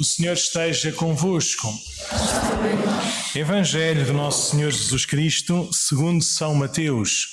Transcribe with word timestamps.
O 0.00 0.02
Senhor 0.02 0.32
esteja 0.32 0.90
convosco. 0.92 1.68
Evangelho 3.36 4.06
do 4.06 4.14
Nosso 4.14 4.50
Senhor 4.50 4.70
Jesus 4.70 5.04
Cristo, 5.04 5.68
segundo 5.74 6.24
São 6.24 6.54
Mateus. 6.54 7.26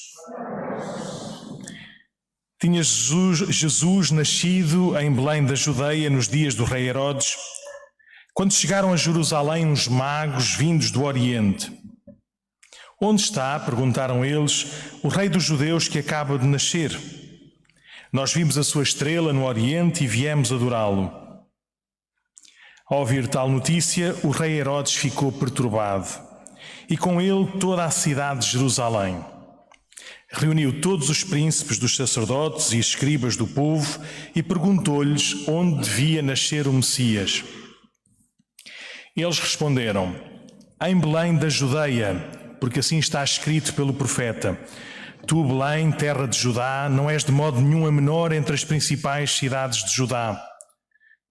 Tinha 2.59 2.83
Jesus, 2.83 3.55
Jesus 3.55 4.11
nascido 4.11 4.99
em 4.99 5.09
Belém 5.09 5.45
da 5.45 5.55
Judeia 5.55 6.09
nos 6.09 6.27
dias 6.27 6.55
do 6.55 6.65
rei 6.65 6.89
Herodes, 6.89 7.37
quando 8.33 8.51
chegaram 8.51 8.91
a 8.91 8.97
Jerusalém 8.97 9.65
uns 9.65 9.87
magos 9.87 10.53
vindos 10.55 10.91
do 10.91 11.05
Oriente. 11.05 11.71
Onde 13.01 13.21
está, 13.21 13.57
perguntaram 13.61 14.25
eles, 14.25 14.67
o 15.01 15.07
rei 15.07 15.29
dos 15.29 15.45
judeus 15.45 15.87
que 15.87 15.99
acaba 15.99 16.37
de 16.37 16.45
nascer? 16.45 16.99
Nós 18.11 18.33
vimos 18.33 18.57
a 18.57 18.63
sua 18.63 18.83
estrela 18.83 19.31
no 19.31 19.45
Oriente 19.45 20.03
e 20.03 20.07
viemos 20.07 20.51
adorá-lo. 20.51 21.26
Ao 22.89 22.99
ouvir 22.99 23.27
tal 23.27 23.49
notícia, 23.49 24.15
o 24.23 24.29
rei 24.29 24.57
Herodes 24.57 24.93
ficou 24.93 25.29
perturbado 25.29 26.07
e 26.89 26.95
com 26.95 27.19
ele 27.19 27.45
toda 27.59 27.83
a 27.83 27.91
cidade 27.91 28.45
de 28.45 28.51
Jerusalém. 28.53 29.19
Reuniu 30.31 30.79
todos 30.79 31.09
os 31.09 31.21
príncipes 31.21 31.77
dos 31.77 31.97
sacerdotes 31.97 32.71
e 32.71 32.79
escribas 32.79 33.35
do 33.35 33.45
povo 33.45 33.99
e 34.33 34.41
perguntou-lhes 34.41 35.45
onde 35.49 35.81
devia 35.81 36.21
nascer 36.21 36.65
o 36.65 36.71
Messias. 36.71 37.43
Eles 39.13 39.37
responderam: 39.37 40.15
Em 40.81 40.97
Belém 40.97 41.35
da 41.35 41.49
Judeia, 41.49 42.15
porque 42.57 42.79
assim 42.79 42.99
está 42.99 43.21
escrito 43.21 43.73
pelo 43.73 43.93
profeta. 43.93 44.57
Tu, 45.27 45.43
Belém, 45.43 45.91
terra 45.91 46.25
de 46.25 46.39
Judá, 46.39 46.87
não 46.89 47.09
és 47.09 47.25
de 47.25 47.33
modo 47.33 47.59
nenhum 47.59 47.85
a 47.85 47.91
menor 47.91 48.31
entre 48.31 48.55
as 48.55 48.63
principais 48.63 49.31
cidades 49.31 49.83
de 49.83 49.93
Judá 49.93 50.41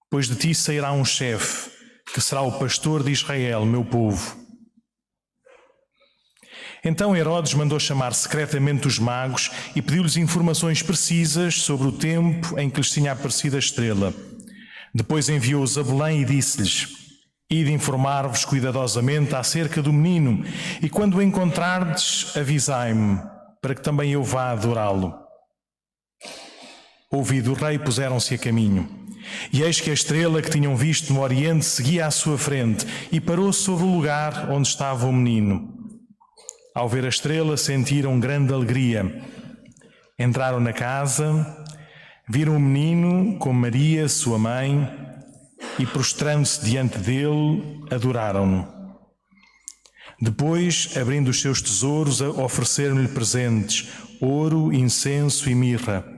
Pois 0.09 0.27
de 0.27 0.35
ti 0.35 0.55
sairá 0.55 0.91
um 0.93 1.03
chefe, 1.03 1.69
que 2.13 2.21
será 2.21 2.41
o 2.41 2.57
pastor 2.57 3.03
de 3.03 3.11
Israel, 3.11 3.65
meu 3.65 3.83
povo. 3.83 4.37
Então 6.83 7.15
Herodes 7.15 7.53
mandou 7.53 7.79
chamar 7.79 8.13
secretamente 8.13 8.87
os 8.87 8.97
magos 8.97 9.51
e 9.75 9.81
pediu-lhes 9.81 10.15
informações 10.15 10.81
precisas 10.81 11.55
sobre 11.61 11.87
o 11.87 11.91
tempo 11.91 12.57
em 12.57 12.69
que 12.69 12.77
lhes 12.77 12.91
tinha 12.91 13.11
aparecido 13.11 13.57
a 13.57 13.59
estrela. 13.59 14.13
Depois 14.93 15.27
enviou-os 15.27 15.77
a 15.77 15.83
Belém 15.83 16.21
e 16.21 16.25
disse-lhes: 16.25 16.87
Ide 17.49 17.73
informar-vos 17.73 18.45
cuidadosamente 18.45 19.35
acerca 19.35 19.81
do 19.81 19.91
menino, 19.91 20.45
e 20.81 20.89
quando 20.89 21.17
o 21.17 21.21
encontrardes, 21.21 22.35
avisai-me, 22.37 23.19
para 23.61 23.75
que 23.75 23.81
também 23.81 24.11
eu 24.11 24.23
vá 24.23 24.51
adorá-lo. 24.51 25.13
Ouvido 27.11 27.51
o 27.51 27.53
rei, 27.53 27.77
puseram-se 27.77 28.33
a 28.33 28.37
caminho. 28.37 29.06
E 29.51 29.61
eis 29.61 29.79
que 29.79 29.89
a 29.89 29.93
estrela 29.93 30.41
que 30.41 30.49
tinham 30.49 30.75
visto 30.75 31.13
no 31.13 31.21
Oriente 31.21 31.65
seguia 31.65 32.05
à 32.05 32.11
sua 32.11 32.37
frente 32.37 32.85
e 33.11 33.19
parou 33.19 33.51
sobre 33.51 33.85
o 33.85 33.93
lugar 33.93 34.49
onde 34.49 34.67
estava 34.67 35.05
o 35.05 35.13
menino. 35.13 35.73
Ao 36.73 36.87
ver 36.87 37.05
a 37.05 37.09
estrela, 37.09 37.57
sentiram 37.57 38.19
grande 38.19 38.53
alegria. 38.53 39.21
Entraram 40.19 40.59
na 40.59 40.73
casa, 40.73 41.65
viram 42.29 42.55
o 42.55 42.59
menino 42.59 43.37
com 43.39 43.51
Maria, 43.53 44.07
sua 44.07 44.37
mãe, 44.37 44.87
e 45.79 45.85
prostrando-se 45.85 46.63
diante 46.63 46.97
dele, 46.99 47.83
adoraram-no. 47.89 48.67
Depois, 50.19 50.95
abrindo 50.97 51.29
os 51.29 51.39
seus 51.39 51.61
tesouros, 51.61 52.21
ofereceram-lhe 52.21 53.07
presentes: 53.07 53.89
ouro, 54.19 54.73
incenso 54.73 55.49
e 55.49 55.55
mirra. 55.55 56.16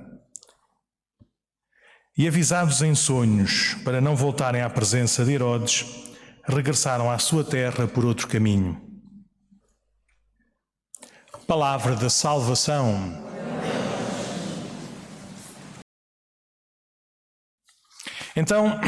E 2.20 2.28
avisados 2.28 2.82
em 2.82 2.94
sonhos 2.94 3.76
para 3.86 4.02
não 4.02 4.14
voltarem 4.14 4.62
à 4.62 4.70
presença 4.70 5.24
de 5.24 5.32
Herodes, 5.32 5.86
regressaram 6.44 7.10
à 7.10 7.18
sua 7.18 7.46
terra 7.46 7.88
por 7.88 8.04
outro 8.04 8.28
caminho. 8.28 8.78
Palavra 11.48 11.96
da 11.96 12.10
salvação. 12.10 13.26
Então, 18.36 18.82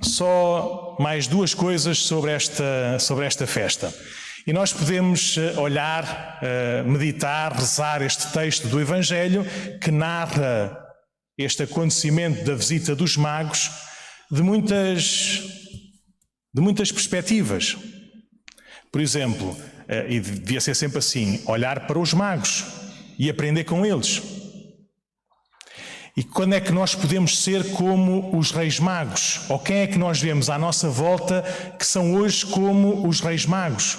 só 0.00 0.96
mais 0.98 1.26
duas 1.26 1.52
coisas 1.52 1.98
sobre 1.98 2.30
esta, 2.30 2.98
sobre 2.98 3.26
esta 3.26 3.46
festa. 3.46 3.94
E 4.46 4.54
nós 4.54 4.72
podemos 4.72 5.36
eh, 5.36 5.52
olhar, 5.60 6.38
eh, 6.40 6.82
meditar, 6.84 7.52
rezar 7.52 8.00
este 8.00 8.32
texto 8.32 8.68
do 8.68 8.80
Evangelho 8.80 9.44
que 9.82 9.90
narra 9.90 10.79
este 11.42 11.62
acontecimento 11.62 12.44
da 12.44 12.54
visita 12.54 12.94
dos 12.94 13.16
magos 13.16 13.70
de 14.30 14.42
muitas, 14.42 15.42
de 16.52 16.60
muitas 16.60 16.92
perspectivas. 16.92 17.76
Por 18.92 19.00
exemplo, 19.00 19.56
eh, 19.88 20.06
e 20.10 20.20
devia 20.20 20.60
ser 20.60 20.74
sempre 20.76 20.98
assim, 20.98 21.42
olhar 21.46 21.86
para 21.86 21.98
os 21.98 22.12
magos 22.12 22.64
e 23.18 23.30
aprender 23.30 23.64
com 23.64 23.86
eles. 23.86 24.20
E 26.16 26.22
quando 26.22 26.54
é 26.54 26.60
que 26.60 26.72
nós 26.72 26.94
podemos 26.94 27.38
ser 27.38 27.72
como 27.72 28.36
os 28.36 28.50
reis 28.50 28.78
magos? 28.78 29.40
Ou 29.48 29.58
quem 29.58 29.78
é 29.78 29.86
que 29.86 29.96
nós 29.96 30.20
vemos 30.20 30.50
à 30.50 30.58
nossa 30.58 30.90
volta 30.90 31.42
que 31.78 31.86
são 31.86 32.14
hoje 32.16 32.44
como 32.44 33.08
os 33.08 33.20
reis 33.20 33.46
magos? 33.46 33.96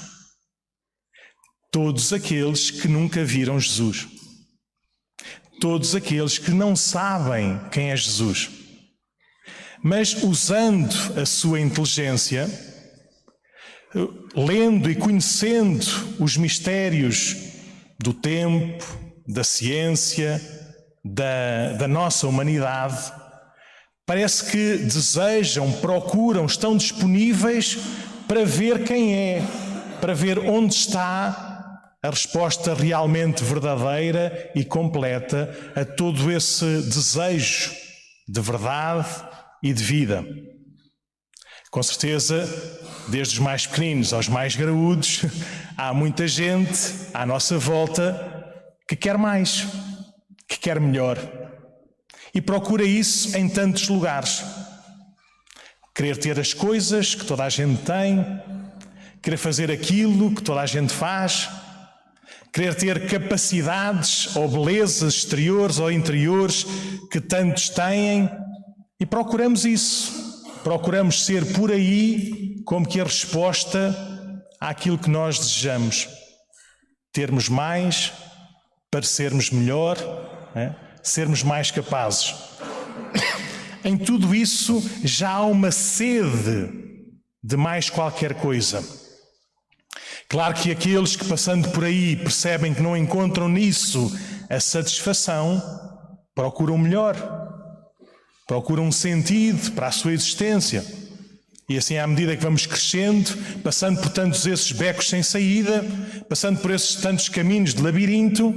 Todos 1.72 2.14
aqueles 2.14 2.70
que 2.70 2.88
nunca 2.88 3.24
viram 3.24 3.60
Jesus 3.60 4.21
todos 5.62 5.94
aqueles 5.94 6.40
que 6.40 6.50
não 6.50 6.76
sabem 6.76 7.62
quem 7.72 7.92
é 7.92 7.96
Jesus. 7.96 8.50
Mas 9.84 10.24
usando 10.24 10.94
a 11.20 11.26
sua 11.26 11.60
inteligência, 11.60 12.50
lendo 14.36 14.90
e 14.90 14.96
conhecendo 14.96 15.86
os 16.20 16.36
mistérios 16.36 17.36
do 18.00 18.12
tempo, 18.12 18.84
da 19.28 19.44
ciência, 19.44 20.42
da, 21.06 21.74
da 21.74 21.88
nossa 21.88 22.28
humanidade, 22.28 23.14
parece 24.04 24.50
que 24.50 24.78
desejam, 24.78 25.72
procuram, 25.74 26.48
estão 26.48 26.76
disponíveis 26.76 27.78
para 28.28 28.44
ver 28.44 28.84
quem 28.84 29.14
é, 29.14 29.44
para 30.00 30.14
ver 30.16 30.40
onde 30.40 30.74
está 30.74 31.51
a 32.04 32.10
resposta 32.10 32.74
realmente 32.74 33.44
verdadeira 33.44 34.52
e 34.56 34.66
completa 34.66 35.56
a 35.76 35.86
todo 35.86 36.32
esse 36.32 36.66
desejo 36.82 37.72
de 38.28 38.42
verdade 38.42 39.08
e 39.62 39.72
de 39.72 39.84
vida. 39.84 40.26
Com 41.70 41.84
certeza, 41.84 42.50
desde 43.08 43.36
os 43.36 43.40
mais 43.40 43.68
pequeninos 43.68 44.14
aos 44.14 44.28
mais 44.28 44.56
graúdos, 44.56 45.22
há 45.78 45.94
muita 45.94 46.28
gente 46.28 46.92
à 47.14 47.26
nossa 47.26 47.58
volta 47.58 48.30
que 48.88 48.96
quer 48.96 49.18
mais, 49.18 49.68
que 50.48 50.58
quer 50.58 50.80
melhor. 50.80 51.18
E 52.34 52.42
procura 52.42 52.84
isso 52.84 53.38
em 53.38 53.48
tantos 53.48 53.88
lugares. 53.88 54.44
Querer 55.94 56.18
ter 56.18 56.40
as 56.40 56.54
coisas 56.54 57.14
que 57.14 57.26
toda 57.26 57.44
a 57.44 57.50
gente 57.50 57.84
tem, 57.84 58.26
querer 59.22 59.38
fazer 59.38 59.70
aquilo 59.70 60.34
que 60.34 60.42
toda 60.42 60.62
a 60.62 60.66
gente 60.66 60.92
faz, 60.94 61.50
querer 62.54 62.76
ter 62.76 63.08
capacidades 63.08 64.36
ou 64.36 64.48
belezas 64.48 65.16
exteriores 65.16 65.80
ou 65.80 65.92
interiores 65.92 66.66
que 67.10 67.22
tantos 67.22 67.70
têm 67.70 68.30
e 69.00 69.06
procuramos 69.06 69.66
isso. 69.66 70.44
Procuramos 70.64 71.26
ser 71.26 71.54
por 71.54 71.72
aí 71.72 72.62
como 72.66 72.88
que 72.88 73.00
a 73.00 73.04
resposta 73.04 73.96
àquilo 74.60 74.98
que 74.98 75.10
nós 75.10 75.40
desejamos. 75.40 76.08
Termos 77.12 77.50
mais, 77.50 78.14
parecermos 78.92 79.50
melhor, 79.50 79.98
é? 80.54 80.74
sermos 81.02 81.42
mais 81.42 81.72
capazes. 81.72 82.36
Em 83.84 83.98
tudo 83.98 84.36
isso 84.36 84.84
já 85.04 85.32
há 85.32 85.46
uma 85.46 85.72
sede 85.72 86.70
de 87.44 87.58
mais 87.58 87.90
qualquer 87.90 88.36
coisa. 88.36 89.01
Claro 90.32 90.54
que 90.54 90.72
aqueles 90.72 91.18
que 91.18 91.26
passando 91.26 91.68
por 91.72 91.84
aí 91.84 92.16
percebem 92.16 92.74
que 92.74 92.82
não 92.82 92.96
encontram 92.96 93.50
nisso 93.50 94.18
a 94.50 94.62
satisfação, 94.62 95.62
procuram 96.34 96.78
melhor, 96.78 97.18
procuram 98.48 98.86
um 98.86 98.94
sentido 98.94 99.74
para 99.74 99.88
a 99.88 99.92
sua 99.92 100.14
existência. 100.14 100.86
E 101.68 101.78
assim, 101.78 101.98
à 101.98 102.08
medida 102.08 102.38
que 102.38 102.44
vamos 102.44 102.66
crescendo, 102.66 103.30
passando 103.62 104.00
por 104.00 104.10
tantos 104.10 104.46
esses 104.48 104.72
becos 104.72 105.10
sem 105.10 105.22
saída, 105.22 105.84
passando 106.30 106.62
por 106.62 106.72
esses 106.72 106.96
tantos 106.96 107.28
caminhos 107.28 107.74
de 107.74 107.82
labirinto, 107.82 108.56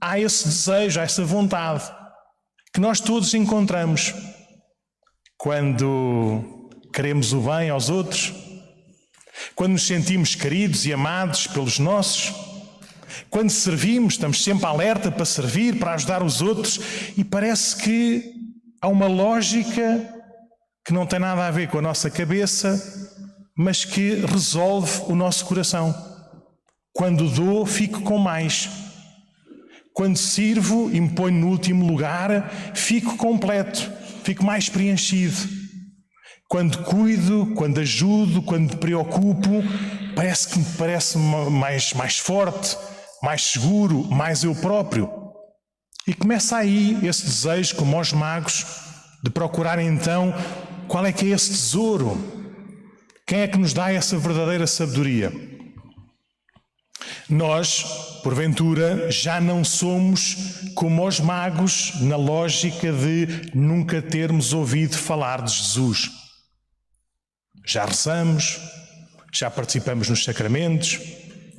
há 0.00 0.18
esse 0.18 0.48
desejo, 0.48 1.00
há 1.00 1.02
essa 1.02 1.22
vontade 1.22 1.84
que 2.72 2.80
nós 2.80 2.98
todos 2.98 3.34
encontramos 3.34 4.14
quando 5.36 6.70
queremos 6.94 7.34
o 7.34 7.42
bem 7.42 7.68
aos 7.68 7.90
outros 7.90 8.32
quando 9.54 9.72
nos 9.72 9.86
sentimos 9.86 10.34
queridos 10.34 10.86
e 10.86 10.92
amados 10.92 11.46
pelos 11.46 11.78
nossos, 11.78 12.32
quando 13.28 13.50
servimos, 13.50 14.14
estamos 14.14 14.42
sempre 14.42 14.66
alerta 14.66 15.10
para 15.10 15.24
servir, 15.24 15.78
para 15.78 15.94
ajudar 15.94 16.22
os 16.22 16.40
outros, 16.40 16.80
e 17.16 17.24
parece 17.24 17.76
que 17.76 18.34
há 18.80 18.88
uma 18.88 19.06
lógica 19.06 20.14
que 20.84 20.92
não 20.92 21.06
tem 21.06 21.18
nada 21.18 21.46
a 21.46 21.50
ver 21.50 21.68
com 21.68 21.78
a 21.78 21.82
nossa 21.82 22.10
cabeça, 22.10 23.08
mas 23.54 23.84
que 23.84 24.14
resolve 24.26 25.02
o 25.06 25.14
nosso 25.14 25.44
coração. 25.44 25.94
Quando 26.92 27.28
dou, 27.28 27.64
fico 27.66 28.00
com 28.02 28.18
mais. 28.18 28.68
Quando 29.92 30.16
sirvo 30.16 30.90
e 30.92 31.00
me 31.00 31.10
ponho 31.10 31.40
no 31.40 31.48
último 31.48 31.86
lugar, 31.86 32.50
fico 32.74 33.16
completo, 33.16 33.90
fico 34.24 34.44
mais 34.44 34.68
preenchido. 34.68 35.59
Quando 36.50 36.78
cuido, 36.78 37.46
quando 37.54 37.78
ajudo, 37.78 38.42
quando 38.42 38.76
preocupo, 38.78 39.62
parece 40.16 40.48
que 40.48 40.58
me 40.58 40.64
parece 40.76 41.16
mais, 41.16 41.92
mais 41.92 42.18
forte, 42.18 42.76
mais 43.22 43.40
seguro, 43.40 44.04
mais 44.10 44.42
eu 44.42 44.52
próprio. 44.56 45.08
E 46.08 46.12
começa 46.12 46.56
aí 46.56 46.98
esse 47.06 47.24
desejo, 47.24 47.76
como 47.76 47.96
aos 47.96 48.12
magos, 48.12 48.66
de 49.22 49.30
procurar 49.30 49.78
então 49.78 50.34
qual 50.88 51.06
é 51.06 51.12
que 51.12 51.26
é 51.26 51.28
esse 51.28 51.50
tesouro. 51.50 52.18
Quem 53.24 53.42
é 53.42 53.46
que 53.46 53.56
nos 53.56 53.72
dá 53.72 53.92
essa 53.92 54.18
verdadeira 54.18 54.66
sabedoria? 54.66 55.32
Nós, 57.28 57.84
porventura, 58.24 59.08
já 59.08 59.40
não 59.40 59.62
somos 59.62 60.36
como 60.74 61.06
os 61.06 61.20
magos 61.20 61.92
na 62.00 62.16
lógica 62.16 62.92
de 62.92 63.52
nunca 63.54 64.02
termos 64.02 64.52
ouvido 64.52 64.98
falar 64.98 65.42
de 65.42 65.54
Jesus. 65.54 66.19
Já 67.70 67.84
rezamos, 67.84 68.58
já 69.32 69.48
participamos 69.48 70.08
nos 70.08 70.24
sacramentos, 70.24 70.98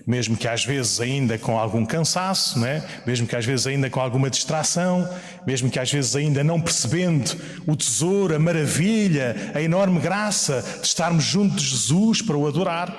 mesmo 0.06 0.36
que 0.36 0.46
às 0.46 0.66
vezes 0.66 1.00
ainda 1.00 1.38
com 1.38 1.58
algum 1.58 1.86
cansaço, 1.86 2.60
não 2.60 2.68
é? 2.68 2.86
mesmo 3.08 3.26
que 3.26 3.34
às 3.34 3.46
vezes 3.46 3.66
ainda 3.66 3.90
com 3.90 4.02
alguma 4.02 4.30
distração, 4.30 5.10
mesmo 5.48 5.72
que 5.72 5.80
às 5.80 5.90
vezes 5.90 6.14
ainda 6.18 6.44
não 6.44 6.60
percebendo 6.60 7.32
o 7.66 7.78
tesouro, 7.78 8.36
a 8.36 8.40
maravilha, 8.40 9.54
a 9.56 9.62
enorme 9.62 10.02
graça 10.02 10.62
de 10.82 10.86
estarmos 10.86 11.24
junto 11.24 11.56
de 11.56 11.66
Jesus 11.66 12.22
para 12.22 12.36
o 12.36 12.46
adorar, 12.46 12.94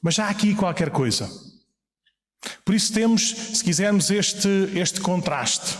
mas 0.00 0.14
já 0.14 0.26
há 0.26 0.28
aqui 0.28 0.54
qualquer 0.54 0.90
coisa. 0.90 1.28
Por 2.64 2.72
isso 2.72 2.92
temos, 2.92 3.34
se 3.52 3.64
quisermos, 3.64 4.12
este, 4.12 4.70
este 4.76 5.00
contraste 5.00 5.76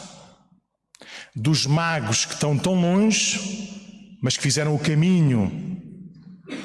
dos 1.37 1.67
magos 1.67 2.25
que 2.25 2.35
estão 2.35 2.59
tão 2.59 2.75
longe, 2.75 4.19
mas 4.21 4.37
que 4.37 4.43
fizeram 4.43 4.75
o 4.75 4.79
caminho 4.81 5.74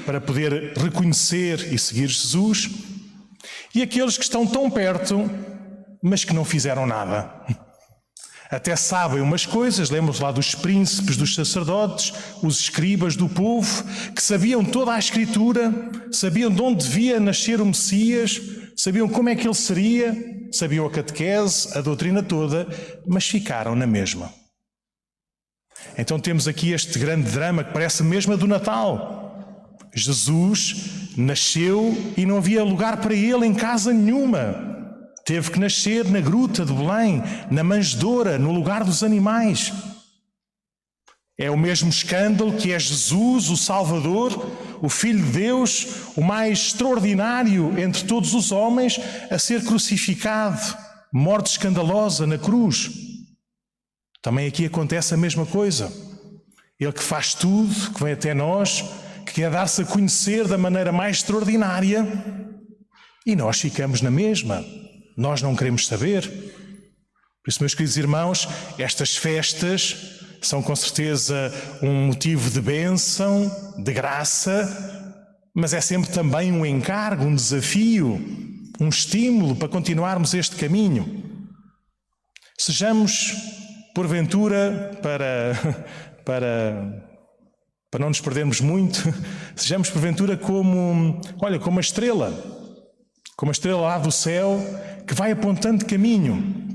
para 0.06 0.20
poder 0.20 0.74
reconhecer 0.78 1.74
e 1.74 1.80
seguir 1.80 2.08
Jesus 2.08 2.70
e 3.74 3.82
aqueles 3.82 4.18
que 4.18 4.24
estão 4.24 4.46
tão 4.46 4.70
perto, 4.70 5.30
mas 6.02 6.24
que 6.24 6.34
não 6.34 6.44
fizeram 6.44 6.86
nada. 6.86 7.32
Até 8.50 8.76
sabem 8.76 9.22
umas 9.22 9.46
coisas, 9.46 9.92
lembram-se 9.92 10.24
lá 10.24 10.32
dos 10.32 10.56
príncipes, 10.56 11.16
dos 11.16 11.36
sacerdotes, 11.36 12.12
os 12.42 12.62
escribas 12.62 13.16
do 13.16 13.30
povo, 13.30 13.84
que 14.16 14.22
sabiam 14.22 14.66
toda 14.66 14.92
a 14.92 14.98
Escritura, 14.98 15.72
sabiam 16.12 16.50
de 16.50 16.60
onde 16.60 16.84
devia 16.84 17.20
nascer 17.20 17.62
o 17.62 17.66
Messias, 17.66 18.42
sabiam 18.76 19.08
como 19.08 19.30
é 19.30 19.36
que 19.36 19.46
ele 19.46 19.54
seria, 19.54 20.18
sabiam 20.52 20.88
a 20.88 20.90
catequese, 20.90 21.78
a 21.78 21.82
doutrina 21.82 22.24
toda, 22.24 22.68
mas 23.06 23.28
ficaram 23.28 23.76
na 23.76 23.86
mesma. 23.86 24.34
Então 25.96 26.20
temos 26.20 26.48
aqui 26.48 26.72
este 26.72 26.98
grande 26.98 27.30
drama 27.30 27.64
que 27.64 27.72
parece 27.72 28.02
mesmo 28.02 28.34
a 28.34 28.36
do 28.36 28.48
Natal. 28.48 29.29
Jesus 30.00 30.76
nasceu 31.18 31.96
e 32.16 32.26
não 32.26 32.38
havia 32.38 32.64
lugar 32.64 32.98
para 32.98 33.14
ele 33.14 33.46
em 33.46 33.54
casa 33.54 33.94
nenhuma. 33.94 34.68
Teve 35.26 35.52
que 35.52 35.60
nascer 35.60 36.06
na 36.06 36.20
gruta 36.20 36.66
de 36.66 36.74
Belém, 36.74 37.22
na 37.52 37.64
manjedoura, 37.64 38.40
no 38.40 38.52
lugar 38.52 38.84
dos 38.84 39.04
animais. 39.04 39.72
É 41.38 41.50
o 41.50 41.58
mesmo 41.58 41.90
escândalo 41.90 42.58
que 42.58 42.74
é 42.74 42.80
Jesus, 42.80 43.50
o 43.50 43.56
Salvador, 43.56 44.34
o 44.82 44.90
Filho 44.90 45.24
de 45.24 45.32
Deus, 45.32 45.88
o 46.16 46.22
mais 46.22 46.60
extraordinário 46.60 47.80
entre 47.80 48.06
todos 48.06 48.34
os 48.34 48.52
homens, 48.52 49.00
a 49.30 49.38
ser 49.38 49.64
crucificado, 49.64 50.60
morte 51.14 51.52
escandalosa 51.52 52.26
na 52.26 52.38
cruz. 52.38 52.92
Também 54.22 54.48
aqui 54.48 54.66
acontece 54.66 55.14
a 55.14 55.18
mesma 55.18 55.46
coisa. 55.46 55.92
Ele 56.80 56.92
que 56.92 57.04
faz 57.04 57.34
tudo, 57.34 57.94
que 57.94 58.04
vem 58.04 58.14
até 58.14 58.34
nós, 58.34 58.84
que 59.30 59.36
quer 59.36 59.52
dar-se 59.52 59.84
a 59.84 59.86
conhecer 59.86 60.48
da 60.48 60.58
maneira 60.58 60.92
mais 60.92 61.18
extraordinária 61.18 62.06
e 63.26 63.36
nós 63.36 63.62
ficamos 63.62 64.02
na 64.02 64.10
mesma. 64.10 64.66
Nós 65.16 65.42
não 65.42 65.56
queremos 65.56 65.86
saber. 65.86 66.28
Por 67.44 67.50
isso, 67.50 67.62
meus 67.62 67.76
queridos 67.76 67.96
irmãos, 67.96 68.48
estas 68.78 69.16
festas 69.16 70.20
são 70.42 70.64
com 70.64 70.76
certeza 70.76 71.54
um 71.82 72.08
motivo 72.08 72.50
de 72.50 72.60
bênção, 72.60 73.52
de 73.78 73.94
graça, 73.94 74.68
mas 75.56 75.74
é 75.74 75.82
sempre 75.82 76.12
também 76.12 76.52
um 76.52 76.66
encargo, 76.66 77.26
um 77.26 77.36
desafio, 77.36 78.20
um 78.80 78.90
estímulo 78.90 79.56
para 79.56 79.68
continuarmos 79.68 80.34
este 80.34 80.56
caminho. 80.56 81.24
Sejamos, 82.58 83.36
porventura, 83.94 84.98
para, 85.04 85.86
para 86.26 87.09
para 87.90 88.02
não 88.02 88.10
nos 88.10 88.22
perdermos 88.22 88.62
muito, 88.62 89.14
sejamos 89.56 89.90
porventura 89.90 90.38
como, 90.38 91.20
olha, 91.42 91.60
como 91.60 91.80
a 91.80 91.82
estrela, 91.82 92.32
como 93.36 93.52
a 93.52 93.54
estrela 93.54 93.82
lá 93.82 93.98
do 93.98 94.12
céu 94.12 94.60
que 95.08 95.14
vai 95.14 95.32
apontando 95.32 95.86
caminho. 95.86 96.68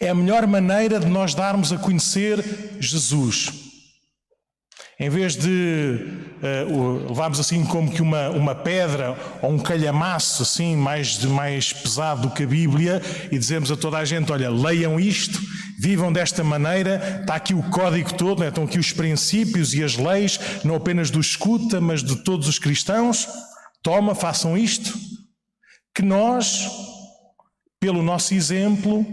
É 0.00 0.08
a 0.08 0.14
melhor 0.14 0.46
maneira 0.46 0.98
de 0.98 1.06
nós 1.06 1.34
darmos 1.34 1.72
a 1.72 1.78
conhecer 1.78 2.42
Jesus. 2.80 3.65
Em 4.98 5.10
vez 5.10 5.36
de 5.36 6.08
uh, 6.42 7.08
levarmos 7.08 7.38
assim 7.38 7.62
como 7.66 7.92
que 7.92 8.00
uma, 8.00 8.30
uma 8.30 8.54
pedra 8.54 9.14
ou 9.42 9.50
um 9.50 9.58
calhamaço 9.58 10.42
assim 10.42 10.74
mais, 10.74 11.22
mais 11.22 11.70
pesado 11.70 12.22
do 12.22 12.30
que 12.30 12.44
a 12.44 12.46
Bíblia 12.46 13.02
e 13.30 13.38
dizemos 13.38 13.70
a 13.70 13.76
toda 13.76 13.98
a 13.98 14.06
gente, 14.06 14.32
olha, 14.32 14.48
leiam 14.48 14.98
isto, 14.98 15.38
vivam 15.78 16.10
desta 16.10 16.42
maneira, 16.42 17.20
está 17.20 17.34
aqui 17.34 17.52
o 17.52 17.62
código 17.64 18.14
todo, 18.14 18.40
né? 18.40 18.48
estão 18.48 18.64
aqui 18.64 18.78
os 18.78 18.90
princípios 18.90 19.74
e 19.74 19.84
as 19.84 19.98
leis, 19.98 20.40
não 20.64 20.74
apenas 20.74 21.10
do 21.10 21.20
escuta, 21.20 21.78
mas 21.78 22.02
de 22.02 22.16
todos 22.24 22.48
os 22.48 22.58
cristãos, 22.58 23.28
toma, 23.82 24.14
façam 24.14 24.56
isto, 24.56 24.98
que 25.94 26.00
nós, 26.00 26.70
pelo 27.78 28.02
nosso 28.02 28.32
exemplo, 28.32 29.04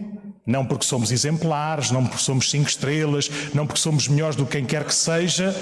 não 0.45 0.65
porque 0.65 0.85
somos 0.85 1.11
exemplares, 1.11 1.91
não 1.91 2.05
porque 2.05 2.21
somos 2.21 2.49
cinco 2.49 2.69
estrelas, 2.69 3.29
não 3.53 3.65
porque 3.65 3.79
somos 3.79 4.07
melhores 4.07 4.35
do 4.35 4.45
que 4.45 4.53
quem 4.53 4.65
quer 4.65 4.83
que 4.83 4.93
seja, 4.93 5.55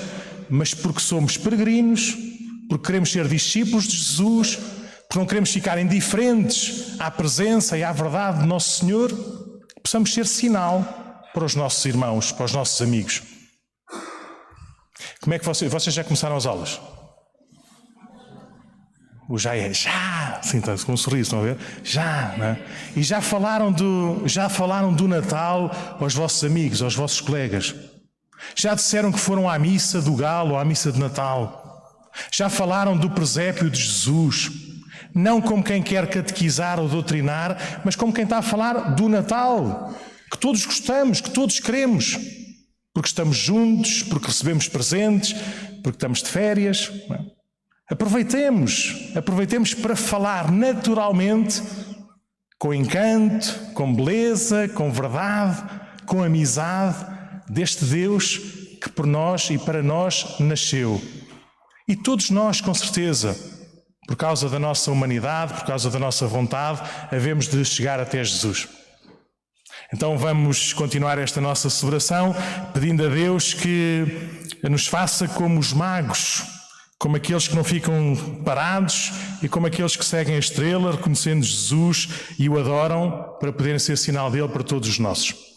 mas 0.50 0.74
porque 0.74 1.00
somos 1.00 1.38
peregrinos, 1.38 2.16
porque 2.68 2.86
queremos 2.86 3.12
ser 3.12 3.28
discípulos 3.28 3.86
de 3.88 3.98
Jesus, 3.98 4.56
porque 5.08 5.20
não 5.20 5.26
queremos 5.26 5.52
ficar 5.52 5.78
indiferentes 5.78 7.00
à 7.00 7.12
presença 7.12 7.78
e 7.78 7.84
à 7.84 7.92
verdade 7.92 8.40
de 8.40 8.48
Nosso 8.48 8.80
Senhor, 8.80 9.12
possamos 9.84 10.14
ser 10.14 10.26
sinal 10.26 11.28
para 11.34 11.46
os 11.46 11.56
nossos 11.56 11.84
irmãos, 11.86 12.32
para 12.32 12.46
os 12.46 12.54
nossos 12.54 12.82
amigos. 12.82 13.22
Como 15.22 15.34
é 15.34 15.40
que 15.40 15.46
vocês, 15.46 15.72
vocês 15.72 15.94
já 15.94 16.04
começaram 16.04 16.36
as 16.36 16.46
aulas? 16.46 16.80
O 19.32 19.38
já 19.38 19.56
é 19.56 19.74
já, 19.74 20.40
assim, 20.40 20.60
tá, 20.60 20.76
com 20.86 20.92
um 20.92 20.98
sorriso, 20.98 21.22
estão 21.22 21.40
a 21.40 21.44
ver? 21.44 21.58
Já, 21.86 22.36
né? 22.38 22.58
E 22.98 23.02
já 23.02 23.22
falaram, 23.22 23.72
do, 23.72 24.24
já 24.26 24.50
falaram 24.50 24.92
do 24.92 25.08
Natal 25.08 25.72
aos 25.98 26.14
vossos 26.14 26.44
amigos, 26.44 26.82
aos 26.82 26.96
vossos 26.96 27.22
colegas. 27.22 27.74
Já 28.58 28.76
disseram 28.76 29.10
que 29.10 29.18
foram 29.18 29.50
à 29.50 29.58
missa 29.58 30.02
do 30.02 30.14
galo, 30.18 30.58
à 30.58 30.66
missa 30.66 30.92
de 30.92 31.00
Natal. 31.00 32.12
Já 32.30 32.50
falaram 32.50 32.98
do 32.98 33.10
presépio 33.10 33.70
de 33.70 33.80
Jesus. 33.80 34.52
Não 35.16 35.42
como 35.42 35.64
quem 35.64 35.82
quer 35.82 36.10
catequizar 36.10 36.78
ou 36.78 36.90
doutrinar, 36.90 37.80
mas 37.86 37.96
como 37.96 38.12
quem 38.12 38.26
está 38.26 38.40
a 38.40 38.42
falar 38.42 38.96
do 38.96 39.08
Natal. 39.08 39.94
Que 40.30 40.38
todos 40.38 40.66
gostamos, 40.66 41.22
que 41.22 41.30
todos 41.30 41.58
queremos. 41.58 42.20
Porque 42.94 43.08
estamos 43.08 43.38
juntos, 43.38 44.04
porque 44.04 44.28
recebemos 44.28 44.68
presentes, 44.68 45.34
porque 45.82 45.96
estamos 45.96 46.22
de 46.22 46.28
férias. 46.28 46.92
Não 47.08 47.16
é? 47.16 47.41
Aproveitemos, 47.92 49.12
aproveitemos 49.18 49.74
para 49.74 49.98
falar 49.98 50.50
naturalmente, 50.50 51.62
com 52.58 52.74
encanto, 52.74 53.54
com 53.74 53.94
beleza, 53.94 54.70
com 54.70 54.90
verdade, 54.90 55.62
com 56.06 56.24
amizade, 56.24 57.06
deste 57.50 57.84
Deus 57.84 58.38
que 58.82 58.90
por 58.90 59.06
nós 59.06 59.50
e 59.50 59.58
para 59.58 59.84
nós 59.84 60.40
nasceu. 60.40 61.02
E 61.86 61.94
todos 61.94 62.30
nós, 62.30 62.62
com 62.62 62.74
certeza, 62.74 63.38
por 64.08 64.16
causa 64.16 64.48
da 64.48 64.58
nossa 64.58 64.90
humanidade, 64.90 65.56
por 65.56 65.66
causa 65.66 65.90
da 65.90 66.00
nossa 66.00 66.26
vontade, 66.26 66.82
havemos 67.12 67.50
de 67.50 67.66
chegar 67.66 68.00
até 68.00 68.24
Jesus. 68.24 68.70
Então 69.94 70.18
vamos 70.18 70.72
continuar 70.72 71.18
esta 71.18 71.42
nossa 71.42 71.70
celebração 71.70 72.34
pedindo 72.74 73.06
a 73.06 73.10
Deus 73.10 73.54
que 73.54 74.06
nos 74.64 74.88
faça 74.88 75.28
como 75.28 75.60
os 75.60 75.74
magos 75.74 76.61
como 77.02 77.16
aqueles 77.16 77.48
que 77.48 77.56
não 77.56 77.64
ficam 77.64 78.16
parados 78.46 79.12
e 79.42 79.50
como 79.50 79.66
aqueles 79.66 79.96
que 79.96 80.06
seguem 80.06 80.36
a 80.36 80.38
estrela, 80.38 80.92
reconhecendo 80.92 81.44
Jesus 81.44 82.08
e 82.38 82.48
o 82.48 82.60
adoram 82.60 83.38
para 83.40 83.52
poderem 83.52 83.80
ser 83.80 83.98
sinal 83.98 84.30
dele 84.30 84.48
para 84.48 84.62
todos 84.62 84.88
os 84.88 85.00
nossos. 85.00 85.51